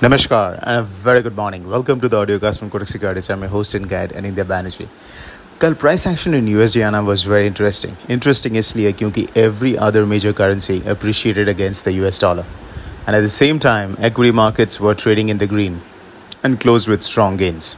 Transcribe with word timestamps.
Namaskar 0.00 0.58
and 0.62 0.80
a 0.80 0.82
very 0.82 1.22
good 1.22 1.34
morning. 1.34 1.66
Welcome 1.66 2.02
to 2.02 2.08
the 2.08 2.16
audiocast 2.16 2.58
from 2.58 2.70
Kotak 2.70 2.86
Securities. 2.86 3.30
I'm 3.30 3.40
your 3.40 3.48
host 3.48 3.72
and 3.72 3.88
guide 3.88 4.12
Anindya 4.12 4.44
Banerjee. 4.44 4.88
कल 5.60 5.74
price 5.80 6.06
action 6.06 6.34
इन 6.34 6.48
USD 6.48 6.80
आना 6.82 7.00
was 7.00 7.26
very 7.28 7.46
interesting 7.46 8.10
interesting 8.10 8.56
इसलिए 8.56 8.92
क्योंकि 8.92 9.26
every 9.42 9.74
other 9.86 10.04
major 10.10 10.32
currency 10.40 10.80
appreciated 10.94 11.48
against 11.48 11.88
the 11.88 11.92
US 11.94 12.20
dollar 12.22 12.44
and 13.08 13.14
at 13.16 13.22
the 13.24 13.28
same 13.34 13.58
time 13.66 13.94
equity 14.08 14.32
markets 14.40 14.80
were 14.86 14.94
trading 15.04 15.32
in 15.34 15.40
the 15.44 15.48
green 15.54 15.80
and 16.48 16.60
closed 16.66 16.92
with 16.94 17.08
strong 17.08 17.38
gains. 17.42 17.70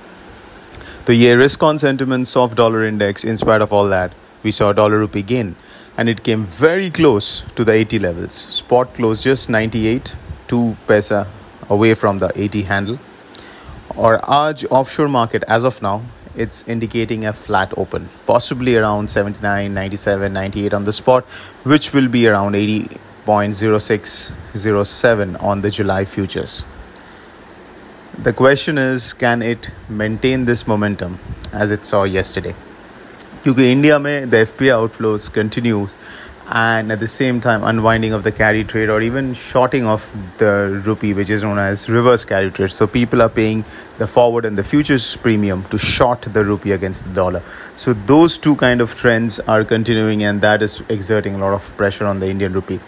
So 1.07 1.12
ये 1.12 1.37
risk 1.43 1.62
on 1.71 1.79
sentiment 1.85 2.29
soft 2.35 2.57
dollar 2.62 2.85
index 2.89 3.30
in 3.33 3.39
spite 3.45 3.67
of 3.69 3.79
all 3.79 3.95
that 3.96 4.21
we 4.43 4.57
saw 4.61 4.73
dollar 4.83 4.99
rupee 5.05 5.23
gain 5.33 5.55
and 5.96 6.15
it 6.15 6.25
came 6.30 6.46
very 6.61 6.91
close 7.01 7.30
to 7.55 7.65
the 7.71 7.73
80 7.73 7.99
levels. 8.01 8.45
Spot 8.61 8.95
closed 8.99 9.30
just 9.33 9.49
98 9.51 10.17
2 10.49 10.65
paisa 10.91 11.27
away 11.73 11.95
from 11.95 12.19
the 12.19 12.33
80 12.35 12.62
handle. 12.62 12.99
Or 13.97 14.19
Aj 14.20 14.65
offshore 14.70 15.09
market 15.09 15.45
as 15.48 15.65
of 15.65 15.83
now, 15.83 16.02
it's 16.37 16.62
indicating 16.69 17.27
a 17.27 17.33
flat 17.33 17.73
open, 17.77 18.09
possibly 18.27 18.77
around 18.77 19.11
79, 19.11 19.75
97, 19.75 20.33
98 20.33 20.75
on 20.75 20.84
the 20.84 20.93
spot, 20.93 21.25
which 21.65 21.93
will 21.93 22.07
be 22.09 22.29
around 22.29 22.55
80.0607 22.55 25.43
on 25.43 25.62
the 25.62 25.70
July 25.70 26.05
futures. 26.05 26.65
The 28.23 28.33
question 28.33 28.79
is 28.79 29.12
can 29.12 29.43
it 29.43 29.70
maintain 29.88 30.45
this 30.45 30.66
momentum 30.66 31.19
as 31.52 31.70
it 31.70 31.84
saw 31.84 32.02
yesterday? 32.05 32.55
क्योंकि 33.43 33.70
India 33.73 33.98
में 33.98 34.30
the 34.30 34.34
F 34.34 34.52
P 34.59 34.69
outflows 34.69 35.29
continue 35.34 35.87
and 36.52 36.91
at 36.91 36.98
the 36.98 37.07
same 37.07 37.41
time 37.43 37.62
unwinding 37.62 38.15
of 38.15 38.23
the 38.25 38.33
carry 38.33 38.65
trade 38.65 38.88
or 38.88 39.02
even 39.02 39.34
shorting 39.34 39.87
of 39.87 40.12
the 40.38 40.83
rupee 40.84 41.12
which 41.12 41.29
is 41.29 41.43
known 41.43 41.59
as 41.59 41.91
reverse 41.91 42.25
carry 42.25 42.51
trade 42.51 42.70
so 42.70 42.87
people 42.87 43.20
are 43.20 43.29
paying 43.29 43.65
the 43.98 44.07
forward 44.07 44.47
and 44.47 44.57
the 44.57 44.65
futures 44.65 45.16
premium 45.19 45.62
to 45.65 45.77
short 45.77 46.23
the 46.23 46.43
rupee 46.43 46.73
against 46.73 47.04
the 47.04 47.13
dollar 47.13 47.43
so 47.77 47.93
those 47.93 48.38
two 48.38 48.57
kind 48.57 48.80
of 48.80 48.95
trends 48.95 49.38
are 49.41 49.63
continuing 49.63 50.23
and 50.23 50.41
that 50.41 50.63
is 50.63 50.80
exerting 50.88 51.35
a 51.35 51.38
lot 51.38 51.52
of 51.52 51.77
pressure 51.77 52.07
on 52.07 52.18
the 52.18 52.29
indian 52.29 52.52
rupee 52.52 52.80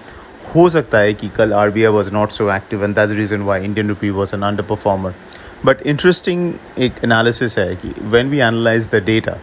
हो 0.55 0.69
सकता 0.71 0.99
है 0.99 1.13
कि 1.15 1.29
कल 1.37 1.53
are 1.53 1.71
was 1.93 2.11
not 2.11 2.33
so 2.33 2.51
active 2.51 2.83
and 2.83 2.95
that's 2.97 3.11
the 3.11 3.17
reason 3.17 3.47
why 3.47 3.61
Indian 3.61 3.87
rupee 3.87 4.11
was 4.11 4.33
an 4.33 4.41
underperformer 4.41 5.15
but 5.63 5.85
interesting 5.87 6.59
analysis 7.03 7.55
है 7.57 7.77
कि 7.77 8.11
when 8.11 8.31
we 8.31 8.41
analyze 8.41 8.89
the 8.89 9.01
data 9.01 9.39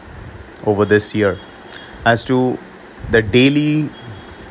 over 0.66 0.84
this 0.84 1.16
year 1.16 1.38
as 2.06 2.26
to 2.26 2.58
the 3.12 3.22
daily 3.22 3.90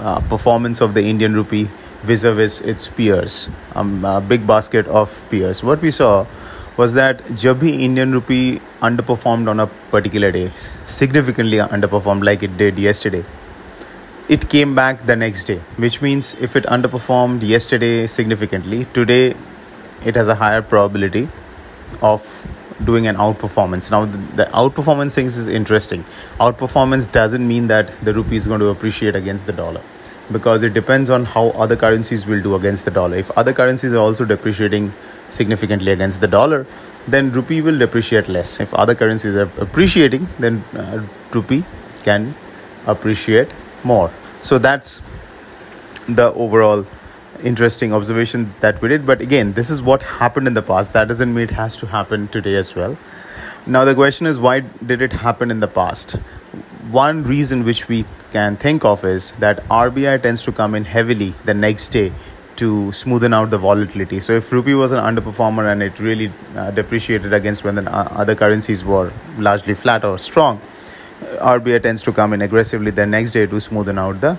uh, 0.01 0.19
performance 0.21 0.81
of 0.81 0.93
the 0.93 1.03
Indian 1.03 1.33
rupee 1.33 1.69
vis-a-vis 2.03 2.61
its 2.61 2.87
peers, 2.87 3.47
um, 3.75 4.03
a 4.03 4.19
big 4.19 4.45
basket 4.47 4.87
of 4.87 5.23
peers. 5.29 5.63
What 5.63 5.81
we 5.81 5.91
saw 5.91 6.25
was 6.77 6.93
that 6.95 7.21
jab 7.35 7.63
Indian 7.63 8.11
rupee 8.11 8.59
underperformed 8.81 9.47
on 9.47 9.59
a 9.59 9.67
particular 9.67 10.31
day, 10.31 10.51
significantly 10.55 11.57
underperformed 11.57 12.23
like 12.23 12.41
it 12.41 12.57
did 12.57 12.79
yesterday, 12.79 13.23
it 14.29 14.49
came 14.49 14.73
back 14.73 15.05
the 15.05 15.15
next 15.15 15.43
day, 15.43 15.59
which 15.77 16.01
means 16.01 16.35
if 16.35 16.55
it 16.55 16.63
underperformed 16.63 17.43
yesterday 17.43 18.07
significantly, 18.07 18.85
today 18.93 19.35
it 20.05 20.15
has 20.15 20.27
a 20.27 20.35
higher 20.35 20.61
probability 20.61 21.27
of 22.01 22.47
doing 22.85 23.07
an 23.07 23.15
outperformance. 23.15 23.91
Now, 23.91 24.05
the, 24.05 24.17
the 24.35 24.45
outperformance 24.45 25.15
things 25.15 25.37
is 25.37 25.47
interesting. 25.47 26.03
Outperformance 26.39 27.11
doesn't 27.11 27.47
mean 27.47 27.67
that 27.67 27.91
the 28.03 28.13
rupee 28.13 28.35
is 28.35 28.47
going 28.47 28.59
to 28.59 28.67
appreciate 28.67 29.15
against 29.15 29.45
the 29.45 29.53
dollar 29.53 29.81
because 30.31 30.63
it 30.63 30.73
depends 30.73 31.09
on 31.09 31.25
how 31.25 31.49
other 31.49 31.75
currencies 31.75 32.25
will 32.25 32.41
do 32.41 32.55
against 32.55 32.85
the 32.85 32.91
dollar. 32.91 33.17
If 33.17 33.31
other 33.31 33.53
currencies 33.53 33.93
are 33.93 33.99
also 33.99 34.25
depreciating 34.25 34.93
significantly 35.29 35.91
against 35.91 36.21
the 36.21 36.27
dollar, 36.27 36.65
then 37.07 37.31
rupee 37.31 37.61
will 37.61 37.77
depreciate 37.77 38.27
less. 38.27 38.59
If 38.59 38.73
other 38.73 38.95
currencies 38.95 39.35
are 39.35 39.49
appreciating, 39.59 40.27
then 40.39 40.63
uh, 40.73 41.03
rupee 41.31 41.65
can 42.03 42.35
appreciate 42.85 43.49
more. 43.83 44.11
So 44.41 44.57
that's 44.57 45.01
the 46.07 46.33
overall 46.33 46.85
interesting 47.43 47.93
observation 47.93 48.53
that 48.59 48.81
we 48.81 48.89
did. 48.89 49.05
But 49.05 49.21
again, 49.21 49.53
this 49.53 49.69
is 49.69 49.81
what 49.81 50.01
happened 50.03 50.47
in 50.47 50.53
the 50.53 50.61
past. 50.61 50.93
That 50.93 51.07
doesn't 51.07 51.33
mean 51.33 51.43
it 51.43 51.51
has 51.51 51.75
to 51.77 51.87
happen 51.87 52.27
today 52.27 52.55
as 52.55 52.75
well. 52.75 52.97
Now, 53.65 53.85
the 53.85 53.95
question 53.95 54.25
is 54.25 54.39
why 54.39 54.61
did 54.61 55.01
it 55.01 55.13
happen 55.13 55.51
in 55.51 55.59
the 55.59 55.67
past? 55.67 56.13
One 56.89 57.23
reason 57.23 57.63
which 57.63 57.87
we 57.87 58.05
can 58.31 58.57
think 58.57 58.83
of 58.83 59.05
is 59.05 59.33
that 59.33 59.63
RBI 59.67 60.21
tends 60.23 60.43
to 60.43 60.51
come 60.51 60.73
in 60.75 60.85
heavily 60.85 61.33
the 61.45 61.53
next 61.53 61.89
day 61.89 62.11
to 62.55 62.87
smoothen 62.87 63.33
out 63.33 63.49
the 63.49 63.57
volatility. 63.57 64.19
So, 64.19 64.33
if 64.33 64.51
rupee 64.51 64.73
was 64.73 64.91
an 64.91 64.99
underperformer 64.99 65.71
and 65.71 65.83
it 65.83 65.99
really 65.99 66.31
uh, 66.55 66.71
depreciated 66.71 67.33
against 67.33 67.63
when 67.63 67.75
the 67.75 67.91
uh, 67.91 68.07
other 68.11 68.35
currencies 68.35 68.83
were 68.83 69.11
largely 69.37 69.73
flat 69.73 70.03
or 70.03 70.17
strong, 70.17 70.59
RBI 71.21 71.83
tends 71.83 72.01
to 72.03 72.11
come 72.11 72.33
in 72.33 72.41
aggressively 72.41 72.91
the 72.91 73.05
next 73.05 73.31
day 73.31 73.45
to 73.45 73.55
smoothen 73.55 73.99
out 73.99 74.21
the 74.21 74.37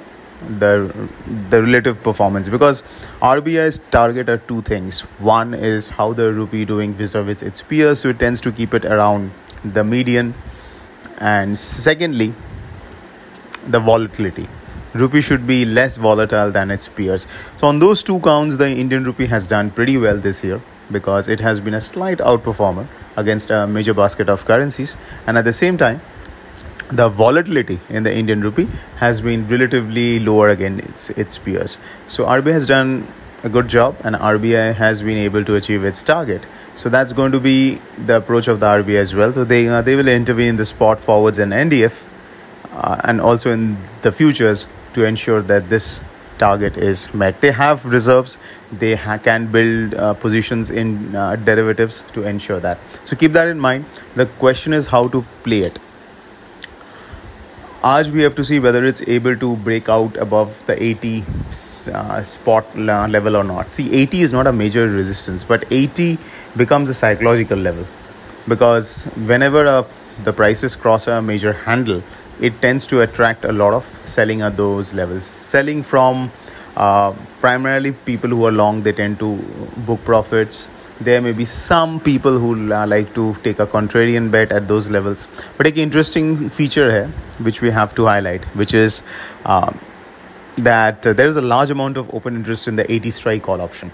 the 0.58 1.08
the 1.50 1.62
relative 1.62 2.02
performance 2.02 2.48
because 2.48 2.82
RBI's 3.20 3.78
target 3.90 4.28
are 4.28 4.38
two 4.38 4.62
things. 4.62 5.00
One 5.18 5.54
is 5.54 5.90
how 5.90 6.12
the 6.12 6.32
rupee 6.32 6.64
doing 6.64 6.94
vis-a-vis 6.94 7.42
its 7.42 7.62
peers, 7.62 8.00
so 8.00 8.08
it 8.10 8.18
tends 8.18 8.40
to 8.42 8.52
keep 8.52 8.74
it 8.74 8.84
around 8.84 9.30
the 9.64 9.84
median, 9.84 10.34
and 11.18 11.58
secondly, 11.58 12.34
the 13.66 13.80
volatility. 13.80 14.48
Rupee 14.94 15.22
should 15.22 15.46
be 15.46 15.64
less 15.64 15.96
volatile 15.96 16.50
than 16.50 16.70
its 16.70 16.88
peers. 16.88 17.26
So 17.56 17.66
on 17.66 17.78
those 17.78 18.02
two 18.02 18.20
counts, 18.20 18.58
the 18.58 18.68
Indian 18.68 19.04
rupee 19.04 19.26
has 19.26 19.46
done 19.46 19.70
pretty 19.70 19.96
well 19.96 20.18
this 20.18 20.44
year 20.44 20.60
because 20.90 21.28
it 21.28 21.40
has 21.40 21.60
been 21.60 21.72
a 21.72 21.80
slight 21.80 22.18
outperformer 22.18 22.86
against 23.16 23.50
a 23.50 23.66
major 23.66 23.94
basket 23.94 24.28
of 24.28 24.44
currencies, 24.44 24.96
and 25.26 25.38
at 25.38 25.44
the 25.44 25.52
same 25.52 25.78
time 25.78 26.00
the 26.92 27.08
volatility 27.08 27.80
in 27.88 28.02
the 28.02 28.14
Indian 28.14 28.40
rupee 28.42 28.68
has 28.96 29.20
been 29.20 29.48
relatively 29.48 30.20
lower 30.20 30.50
against 30.50 30.84
its, 30.88 31.10
its 31.10 31.38
peers. 31.38 31.78
So 32.06 32.26
RBI 32.26 32.52
has 32.52 32.66
done 32.66 33.06
a 33.42 33.48
good 33.48 33.68
job 33.68 33.96
and 34.04 34.14
RBI 34.14 34.74
has 34.74 35.02
been 35.02 35.16
able 35.18 35.44
to 35.44 35.56
achieve 35.56 35.84
its 35.84 36.02
target. 36.02 36.42
So 36.74 36.88
that's 36.88 37.12
going 37.12 37.32
to 37.32 37.40
be 37.40 37.80
the 37.98 38.18
approach 38.18 38.46
of 38.48 38.60
the 38.60 38.66
RBI 38.66 38.96
as 38.96 39.14
well. 39.14 39.32
So 39.32 39.44
they 39.44 39.68
uh, 39.68 39.82
they 39.82 39.96
will 39.96 40.08
intervene 40.08 40.48
in 40.50 40.56
the 40.56 40.64
spot 40.64 41.00
forwards 41.00 41.38
and 41.38 41.52
NDF 41.52 42.02
uh, 42.72 43.00
and 43.04 43.20
also 43.20 43.50
in 43.50 43.76
the 44.02 44.12
futures 44.12 44.68
to 44.94 45.04
ensure 45.04 45.42
that 45.42 45.68
this 45.68 46.02
target 46.38 46.76
is 46.76 47.12
met. 47.14 47.40
They 47.40 47.52
have 47.52 47.84
reserves. 47.84 48.38
They 48.72 48.94
ha- 48.94 49.18
can 49.18 49.46
build 49.52 49.94
uh, 49.94 50.14
positions 50.14 50.70
in 50.70 51.14
uh, 51.14 51.36
derivatives 51.36 52.04
to 52.14 52.26
ensure 52.26 52.60
that. 52.60 52.78
So 53.04 53.16
keep 53.16 53.32
that 53.32 53.48
in 53.48 53.60
mind. 53.60 53.84
The 54.14 54.26
question 54.26 54.72
is 54.72 54.88
how 54.88 55.08
to 55.08 55.24
play 55.42 55.60
it. 55.60 55.78
Aj 57.82 58.08
we 58.12 58.22
have 58.22 58.36
to 58.36 58.44
see 58.44 58.60
whether 58.60 58.84
it's 58.84 59.02
able 59.08 59.34
to 59.34 59.56
break 59.56 59.88
out 59.88 60.16
above 60.16 60.64
the 60.66 60.80
80 60.80 61.24
uh, 61.92 62.22
spot 62.22 62.78
level 62.78 63.36
or 63.36 63.42
not. 63.42 63.74
See, 63.74 63.92
80 63.92 64.20
is 64.20 64.32
not 64.32 64.46
a 64.46 64.52
major 64.52 64.86
resistance, 64.86 65.42
but 65.42 65.64
80 65.68 66.16
becomes 66.56 66.90
a 66.90 66.94
psychological 66.94 67.58
level 67.58 67.84
because 68.46 69.04
whenever 69.26 69.66
uh, 69.66 69.84
the 70.22 70.32
prices 70.32 70.76
cross 70.76 71.08
a 71.08 71.20
major 71.20 71.52
handle, 71.52 72.04
it 72.40 72.60
tends 72.60 72.86
to 72.86 73.00
attract 73.00 73.44
a 73.44 73.50
lot 73.50 73.72
of 73.72 73.84
selling 74.04 74.42
at 74.42 74.56
those 74.56 74.94
levels. 74.94 75.24
Selling 75.24 75.82
from 75.82 76.30
uh, 76.76 77.12
primarily 77.40 77.90
people 77.90 78.30
who 78.30 78.44
are 78.44 78.52
long, 78.52 78.84
they 78.84 78.92
tend 78.92 79.18
to 79.18 79.36
book 79.78 80.04
profits 80.04 80.68
there 81.00 81.20
may 81.20 81.32
be 81.32 81.44
some 81.44 82.00
people 82.00 82.38
who 82.38 82.54
like 82.54 83.14
to 83.14 83.34
take 83.42 83.58
a 83.58 83.66
contrarian 83.66 84.30
bet 84.30 84.52
at 84.52 84.68
those 84.68 84.90
levels. 84.90 85.26
But 85.56 85.66
an 85.66 85.74
interesting 85.74 86.50
feature 86.50 86.90
here 86.90 87.08
which 87.38 87.60
we 87.60 87.70
have 87.70 87.94
to 87.96 88.06
highlight 88.06 88.44
which 88.56 88.74
is 88.74 89.02
uh, 89.44 89.72
that 90.56 91.06
uh, 91.06 91.12
there 91.12 91.28
is 91.28 91.36
a 91.36 91.42
large 91.42 91.70
amount 91.70 91.96
of 91.96 92.14
open 92.14 92.36
interest 92.36 92.68
in 92.68 92.76
the 92.76 92.90
80 92.90 93.10
strike 93.10 93.42
call 93.42 93.60
option. 93.60 93.90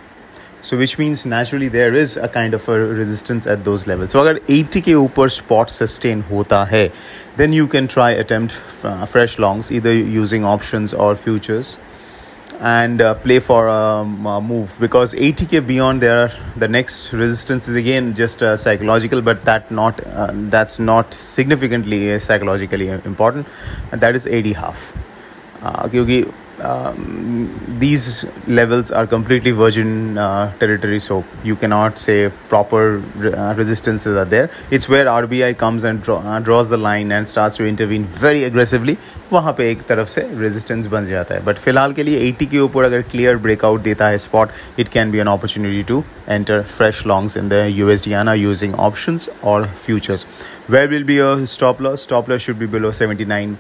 So 0.60 0.76
which 0.76 0.98
means 0.98 1.25
naturally 1.25 1.69
there 1.69 1.94
is 1.94 2.16
a 2.16 2.28
kind 2.28 2.53
of 2.53 2.69
a 2.69 2.78
resistance 2.78 3.46
at 3.46 3.64
those 3.64 3.87
levels. 3.87 4.11
So 4.11 4.20
agar 4.20 4.40
80 4.49 4.82
ke 4.82 4.96
upar 5.02 5.31
spot 5.31 5.70
sustain 5.70 6.22
hota 6.22 6.64
hai 6.64 6.90
then 7.37 7.52
you 7.52 7.69
can 7.69 7.87
try 7.87 8.11
attempt 8.11 8.61
uh, 8.82 9.06
fresh 9.06 9.38
longs 9.38 9.70
either 9.70 9.93
using 9.93 10.44
options 10.44 10.93
or 10.93 11.14
futures 11.14 11.78
and 12.60 13.00
uh, 13.00 13.14
play 13.14 13.38
for 13.40 13.69
a 13.69 13.72
um, 13.72 14.26
uh, 14.26 14.40
move. 14.40 14.76
Because 14.81 15.14
80k 15.14 15.66
beyond 15.66 16.02
there 16.02 16.31
the 16.56 16.69
next 16.69 17.12
resistance 17.12 17.69
is 17.69 17.76
again 17.76 18.14
just 18.14 18.43
uh, 18.43 18.56
psychological 18.56 19.22
but 19.22 19.44
that 19.44 19.70
not 19.70 20.05
uh, 20.06 20.31
that's 20.32 20.78
not 20.78 21.14
significantly 21.14 22.14
uh, 22.14 22.19
psychologically 22.19 22.90
uh, 22.90 23.00
important. 23.05 23.46
And 23.93 24.00
that 24.00 24.14
is 24.14 24.26
80 24.26 24.52
half. 24.52 24.93
Uh, 25.62 25.88
um, 26.59 27.50
these 27.80 28.25
levels 28.47 28.91
are 28.91 29.07
completely 29.07 29.51
virgin 29.51 30.18
uh, 30.18 30.53
territory, 30.59 31.00
so 31.00 31.24
you 31.44 31.56
cannot 31.56 31.97
say 31.97 32.30
proper 32.50 33.01
uh, 33.35 33.53
resistances 33.56 34.15
are 34.15 34.25
there. 34.25 34.50
It's 34.71 34.88
where 34.88 35.06
RBI 35.06 35.57
comes 35.57 35.83
and 35.83 36.01
draw, 36.01 36.19
uh, 36.19 36.39
draws 36.39 36.69
the 36.69 36.77
line 36.77 37.12
and 37.12 37.27
starts 37.27 37.57
to 37.57 37.68
intervene 37.68 38.06
very 38.06 38.44
aggressively. 38.44 38.97
वहाँ 39.31 39.53
पे 39.57 39.69
एक 39.71 39.81
तरफ 39.88 40.07
से 40.07 40.21
resistance 40.39 40.88
बन 40.88 41.06
जाता 41.06 41.35
है 41.35 41.44
but 41.45 41.57
फिलहाल 41.57 41.94
के 41.94 42.03
लिए 42.03 42.31
80 42.31 42.45
के 42.50 42.59
ऊपर 42.59 42.83
अगर 42.83 43.01
क्लियर 43.12 43.38
ब्रेकआउट 43.45 43.81
देता 43.81 44.07
है 44.07 44.18
spot 44.18 44.50
it 44.80 44.88
can 44.94 45.12
be 45.12 45.19
an 45.19 45.27
opportunity 45.27 45.83
to 45.83 46.03
enter 46.30 46.62
fresh 46.62 47.06
longs 47.07 47.38
in 47.38 47.50
the 47.50 47.65
U 47.69 47.89
S 47.89 48.06
D 48.06 48.13
आना 48.13 48.33
यूजिंग 48.33 48.75
ऑप्शंस 48.88 49.30
और 49.44 49.68
futures 49.85 50.25
where 50.71 50.88
will 50.89 51.03
be 51.03 51.18
a 51.19 51.35
stop 51.56 51.81
loss 51.81 52.03
stop 52.03 52.30
loss 52.30 52.41
should 52.41 52.57
be 52.57 52.68
below 52.75 52.91
79 52.91 53.56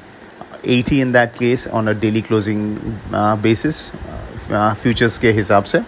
80 0.64 1.00
in 1.00 1.12
that 1.12 1.34
case 1.34 1.66
on 1.66 1.88
a 1.88 1.94
daily 1.94 2.22
closing 2.22 3.00
uh, 3.12 3.36
basis 3.36 3.92
uh, 4.50 4.74
futures 4.74 5.18
ke 5.18 5.34
hisab 5.38 5.66
se. 5.66 5.84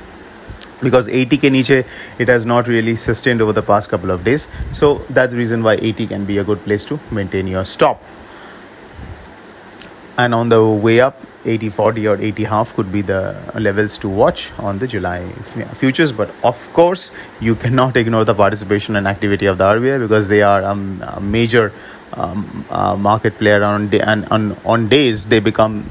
Because 0.83 1.09
80 1.09 1.39
ke 1.39 1.53
niche 1.53 1.85
it 2.19 2.29
has 2.29 2.47
not 2.47 2.69
really 2.69 2.97
sustained 2.97 3.43
over 3.43 3.53
the 3.53 3.63
past 3.63 3.89
couple 3.89 4.11
of 4.11 4.25
days. 4.25 4.49
So 4.73 4.95
that's 5.11 5.33
the 5.33 5.39
reason 5.39 5.63
why 5.63 5.75
80 5.75 6.07
can 6.07 6.25
be 6.25 6.39
a 6.39 6.45
good 6.45 6.65
place 6.65 6.85
to 6.87 6.99
maintain 7.11 7.47
your 7.47 7.65
stop. 7.65 8.03
And 10.17 10.35
on 10.35 10.49
the 10.51 10.67
way 10.67 11.01
up 11.01 11.21
80 11.45 11.71
40 11.71 12.07
or 12.09 12.17
80 12.17 12.45
half 12.45 12.75
could 12.75 12.93
be 12.93 13.01
the 13.01 13.37
levels 13.55 13.97
to 13.99 14.09
watch 14.09 14.53
on 14.59 14.79
the 14.79 14.87
July 14.87 15.27
futures. 15.75 16.13
But 16.13 16.31
of 16.45 16.73
course, 16.73 17.11
you 17.41 17.55
cannot 17.55 17.97
ignore 18.03 18.25
the 18.25 18.35
participation 18.35 18.97
and 18.97 19.07
activity 19.07 19.47
of 19.47 19.59
the 19.59 19.65
RBI 19.65 20.01
because 20.01 20.29
they 20.29 20.43
are 20.43 20.63
um, 20.63 21.03
a 21.07 21.21
major 21.21 21.73
um, 22.14 22.66
uh, 22.70 22.96
market 22.96 23.38
player 23.38 23.64
on 23.64 23.90
day, 23.90 24.00
and 24.00 24.26
on, 24.30 24.58
on 24.66 24.88
days 24.88 25.28
they 25.28 25.40
become 25.40 25.90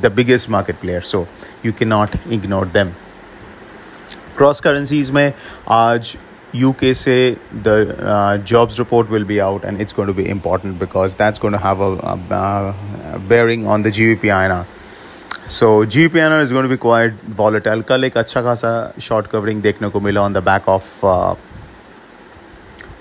the 0.00 0.10
biggest 0.10 0.48
market 0.48 0.80
player 0.80 1.00
so 1.00 1.26
you 1.62 1.72
cannot 1.72 2.14
ignore 2.30 2.64
them 2.64 2.94
cross 4.36 4.60
currencies 4.60 5.10
may 5.10 5.34
aaj 5.66 6.16
UK 6.54 6.94
say 6.94 7.36
the 7.52 7.76
uh, 8.06 8.38
jobs 8.38 8.78
report 8.78 9.10
will 9.10 9.24
be 9.24 9.40
out 9.40 9.64
and 9.64 9.80
it's 9.80 9.92
going 9.92 10.06
to 10.08 10.14
be 10.14 10.26
important 10.28 10.78
because 10.78 11.14
that's 11.14 11.38
going 11.38 11.52
to 11.52 11.58
have 11.58 11.80
a, 11.80 11.92
a, 12.30 12.74
a 13.14 13.18
bearing 13.18 13.66
on 13.66 13.82
the 13.82 13.90
GBP 13.90 14.20
INR. 14.20 14.64
So 15.46 15.84
GBP 15.84 16.12
INR 16.12 16.40
is 16.42 16.50
going 16.50 16.62
to 16.62 16.68
be 16.68 16.78
quite 16.78 17.12
volatile. 17.12 17.82
कल 17.82 18.04
एक 18.04 18.16
अच्छा 18.16 18.42
खासा 18.42 18.98
short 18.98 19.30
covering 19.30 19.60
देखने 19.62 19.88
को 19.88 20.00
मिला 20.00 20.22
on 20.22 20.32
the 20.32 20.40
back 20.40 20.66
of 20.66 21.04
uh, 21.04 21.34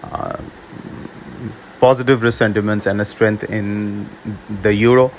uh, 0.04 0.38
positive 1.82 2.24
risk 2.24 2.40
sentiments 2.40 2.86
and 2.86 3.02
a 3.02 3.06
strength 3.06 3.44
in 3.44 4.08
the 4.62 4.74
euro. 4.74 5.12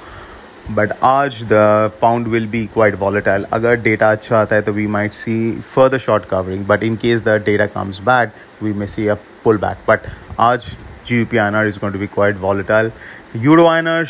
But 0.76 0.98
आज 1.00 1.48
the 1.48 1.90
pound 2.00 2.28
will 2.28 2.46
be 2.46 2.66
quite 2.66 2.94
volatile. 2.94 3.44
अगर 3.58 3.82
data 3.82 4.10
अच्छा 4.16 4.40
आता 4.40 4.56
है 4.56 4.62
तो 4.62 4.74
we 4.78 4.86
might 4.96 5.14
see 5.18 5.52
further 5.74 5.98
short 5.98 6.28
covering. 6.28 6.64
But 6.72 6.82
in 6.82 6.96
case 6.96 7.22
the 7.22 7.38
data 7.38 7.68
comes 7.68 8.00
bad, 8.00 8.32
we 8.60 8.72
may 8.72 8.86
see 8.86 9.08
a 9.08 9.18
pullback. 9.44 9.76
But 9.86 10.10
आज 10.38 10.76
GBP 11.04 11.38
INR 11.44 11.66
is 11.66 11.78
going 11.78 11.94
to 11.94 11.98
be 11.98 12.06
quite 12.06 12.34
volatile. 12.34 12.92
Euro 13.34 13.64
INR 13.64 14.02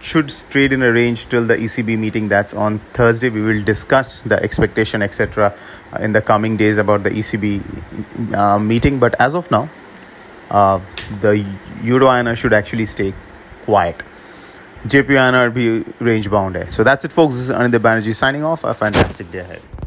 should 0.00 0.30
trade 0.50 0.72
in 0.72 0.82
a 0.82 0.92
range 0.92 1.26
till 1.26 1.46
the 1.46 1.56
ECB 1.56 1.98
meeting 1.98 2.28
that's 2.28 2.54
on 2.54 2.78
Thursday. 2.94 3.28
We 3.28 3.42
will 3.42 3.62
discuss 3.62 4.22
the 4.22 4.42
expectation, 4.42 5.02
etc., 5.02 5.52
in 6.00 6.12
the 6.12 6.22
coming 6.22 6.56
days 6.56 6.78
about 6.78 7.02
the 7.02 7.10
ECB 7.10 8.34
uh, 8.34 8.58
meeting. 8.58 8.98
But 8.98 9.14
as 9.20 9.34
of 9.34 9.50
now, 9.50 9.68
uh, 10.51 10.79
the 11.21 11.45
euro 11.83 12.07
INR 12.07 12.35
should 12.35 12.53
actually 12.53 12.85
stay 12.85 13.13
quiet. 13.65 14.01
JPY 14.85 15.17
INR 15.17 15.53
be 15.53 15.83
range 16.03 16.29
bound. 16.29 16.57
So 16.69 16.83
that's 16.83 17.05
it, 17.05 17.11
folks. 17.11 17.35
This 17.35 17.49
is 17.49 17.51
Anindya 17.51 17.79
Banerjee 17.79 18.13
signing 18.13 18.43
off. 18.43 18.63
A 18.63 18.73
fantastic 18.73 19.31
day 19.31 19.39
ahead. 19.39 19.61